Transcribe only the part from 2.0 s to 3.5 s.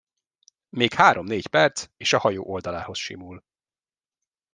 a hajó oldalához simul.